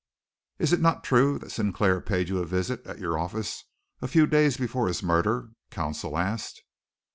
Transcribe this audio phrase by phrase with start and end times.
[0.57, 3.65] "Is it not true that Sinclair paid you a visit at your offices
[4.01, 6.63] a few days before his murder?" counsel asked.